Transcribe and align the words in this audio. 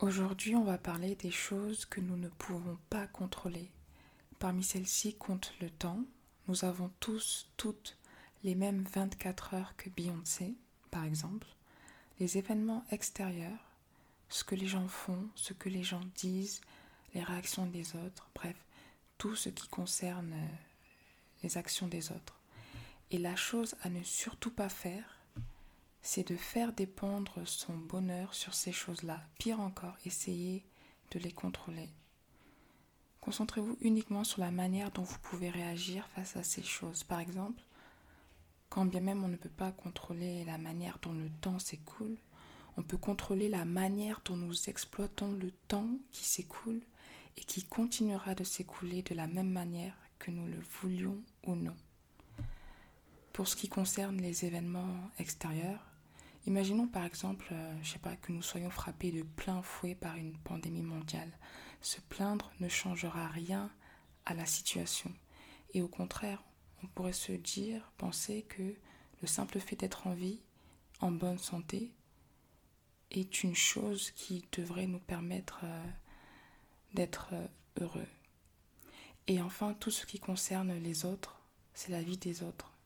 Aujourd'hui, 0.00 0.54
on 0.54 0.62
va 0.62 0.78
parler 0.78 1.16
des 1.16 1.32
choses 1.32 1.84
que 1.84 2.00
nous 2.00 2.16
ne 2.16 2.28
pouvons 2.28 2.78
pas 2.88 3.08
contrôler. 3.08 3.68
Parmi 4.38 4.62
celles-ci 4.62 5.16
compte 5.16 5.52
le 5.60 5.70
temps. 5.70 6.04
Nous 6.46 6.64
avons 6.64 6.92
tous, 7.00 7.48
toutes 7.56 7.98
les 8.44 8.54
mêmes 8.54 8.84
24 8.94 9.54
heures 9.54 9.74
que 9.76 9.90
Beyoncé, 9.90 10.54
par 10.92 11.04
exemple. 11.04 11.48
Les 12.20 12.38
événements 12.38 12.84
extérieurs, 12.92 13.58
ce 14.28 14.44
que 14.44 14.54
les 14.54 14.68
gens 14.68 14.86
font, 14.86 15.28
ce 15.34 15.52
que 15.52 15.68
les 15.68 15.82
gens 15.82 16.04
disent, 16.14 16.60
les 17.12 17.24
réactions 17.24 17.66
des 17.66 17.96
autres, 17.96 18.28
bref, 18.36 18.56
tout 19.18 19.34
ce 19.34 19.48
qui 19.48 19.66
concerne 19.66 20.32
euh, 20.32 20.56
les 21.42 21.58
actions 21.58 21.88
des 21.88 22.12
autres. 22.12 22.38
Et 23.10 23.18
la 23.18 23.34
chose 23.34 23.74
à 23.82 23.88
ne 23.88 24.04
surtout 24.04 24.52
pas 24.52 24.68
faire, 24.68 25.17
c'est 26.02 26.28
de 26.28 26.36
faire 26.36 26.72
dépendre 26.72 27.46
son 27.46 27.76
bonheur 27.76 28.34
sur 28.34 28.54
ces 28.54 28.72
choses-là. 28.72 29.20
Pire 29.38 29.60
encore, 29.60 29.96
essayez 30.04 30.64
de 31.10 31.18
les 31.18 31.32
contrôler. 31.32 31.88
Concentrez-vous 33.20 33.76
uniquement 33.80 34.24
sur 34.24 34.40
la 34.40 34.50
manière 34.50 34.90
dont 34.90 35.02
vous 35.02 35.18
pouvez 35.18 35.50
réagir 35.50 36.08
face 36.08 36.36
à 36.36 36.42
ces 36.42 36.62
choses. 36.62 37.04
Par 37.04 37.20
exemple, 37.20 37.62
quand 38.68 38.84
bien 38.84 39.00
même 39.00 39.24
on 39.24 39.28
ne 39.28 39.36
peut 39.36 39.48
pas 39.48 39.72
contrôler 39.72 40.44
la 40.44 40.58
manière 40.58 40.98
dont 41.02 41.12
le 41.12 41.28
temps 41.40 41.58
s'écoule, 41.58 42.16
on 42.76 42.82
peut 42.82 42.96
contrôler 42.96 43.48
la 43.48 43.64
manière 43.64 44.20
dont 44.24 44.36
nous 44.36 44.68
exploitons 44.68 45.32
le 45.32 45.50
temps 45.50 45.90
qui 46.12 46.24
s'écoule 46.24 46.80
et 47.36 47.40
qui 47.40 47.64
continuera 47.64 48.34
de 48.34 48.44
s'écouler 48.44 49.02
de 49.02 49.14
la 49.14 49.26
même 49.26 49.50
manière 49.50 49.96
que 50.18 50.30
nous 50.30 50.46
le 50.46 50.60
voulions 50.80 51.20
ou 51.44 51.54
non. 51.54 51.76
Pour 53.32 53.48
ce 53.48 53.56
qui 53.56 53.68
concerne 53.68 54.18
les 54.18 54.44
événements 54.44 55.10
extérieurs, 55.18 55.87
imaginons 56.46 56.86
par 56.86 57.04
exemple, 57.04 57.48
euh, 57.52 57.76
je 57.82 57.92
sais 57.92 57.98
pas, 57.98 58.16
que 58.16 58.32
nous 58.32 58.42
soyons 58.42 58.70
frappés 58.70 59.12
de 59.12 59.22
plein 59.22 59.62
fouet 59.62 59.94
par 59.94 60.16
une 60.16 60.36
pandémie 60.38 60.82
mondiale. 60.82 61.30
Se 61.80 62.00
plaindre 62.00 62.50
ne 62.60 62.68
changera 62.68 63.28
rien 63.28 63.70
à 64.26 64.34
la 64.34 64.46
situation. 64.46 65.12
Et 65.74 65.82
au 65.82 65.88
contraire, 65.88 66.42
on 66.82 66.86
pourrait 66.86 67.12
se 67.12 67.32
dire, 67.32 67.92
penser 67.96 68.42
que 68.48 68.74
le 69.20 69.26
simple 69.26 69.58
fait 69.60 69.76
d'être 69.76 70.06
en 70.06 70.14
vie, 70.14 70.40
en 71.00 71.10
bonne 71.10 71.38
santé, 71.38 71.92
est 73.10 73.42
une 73.42 73.54
chose 73.54 74.10
qui 74.12 74.46
devrait 74.52 74.86
nous 74.86 74.98
permettre 74.98 75.60
euh, 75.64 75.84
d'être 76.94 77.30
euh, 77.32 77.46
heureux. 77.80 78.06
Et 79.26 79.40
enfin, 79.40 79.74
tout 79.74 79.90
ce 79.90 80.06
qui 80.06 80.18
concerne 80.18 80.72
les 80.74 81.04
autres, 81.04 81.40
c'est 81.74 81.92
la 81.92 82.02
vie 82.02 82.16
des 82.16 82.42
autres. 82.42 82.77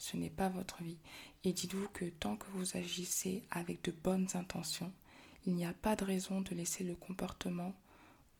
Ce 0.00 0.16
n'est 0.16 0.30
pas 0.30 0.48
votre 0.48 0.82
vie. 0.82 0.96
Et 1.44 1.52
dites-vous 1.52 1.88
que 1.88 2.06
tant 2.06 2.36
que 2.36 2.46
vous 2.54 2.74
agissez 2.74 3.44
avec 3.50 3.84
de 3.84 3.90
bonnes 3.92 4.28
intentions, 4.32 4.90
il 5.44 5.54
n'y 5.54 5.66
a 5.66 5.74
pas 5.74 5.94
de 5.94 6.06
raison 6.06 6.40
de 6.40 6.54
laisser 6.54 6.84
le 6.84 6.94
comportement 6.94 7.74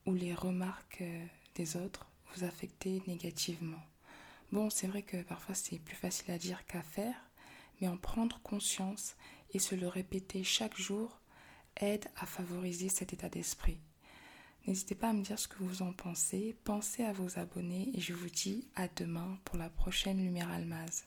ou 0.06 0.14
les 0.14 0.32
remarques 0.34 1.02
euh, 1.02 1.26
des 1.56 1.76
autres 1.76 2.06
vous 2.32 2.44
affecter 2.44 3.02
négativement. 3.06 3.82
Bon, 4.52 4.70
c'est 4.70 4.86
vrai 4.86 5.02
que 5.02 5.20
parfois 5.22 5.54
c'est 5.54 5.78
plus 5.78 5.96
facile 5.96 6.30
à 6.30 6.38
dire 6.38 6.64
qu'à 6.64 6.80
faire, 6.80 7.28
mais 7.78 7.88
en 7.88 7.98
prendre 7.98 8.40
conscience 8.40 9.14
et 9.52 9.58
se 9.58 9.74
le 9.74 9.86
répéter 9.86 10.42
chaque 10.42 10.78
jour 10.78 11.20
aide 11.76 12.06
à 12.16 12.24
favoriser 12.24 12.88
cet 12.88 13.12
état 13.12 13.28
d'esprit. 13.28 13.78
N'hésitez 14.66 14.94
pas 14.94 15.10
à 15.10 15.12
me 15.12 15.22
dire 15.22 15.38
ce 15.38 15.48
que 15.48 15.62
vous 15.62 15.82
en 15.82 15.92
pensez, 15.92 16.56
pensez 16.64 17.04
à 17.04 17.12
vos 17.12 17.38
abonnés 17.38 17.90
et 17.92 18.00
je 18.00 18.14
vous 18.14 18.30
dis 18.30 18.66
à 18.76 18.88
demain 18.88 19.38
pour 19.44 19.58
la 19.58 19.68
prochaine 19.68 20.24
Lumière 20.24 20.50
Almaz. 20.50 20.98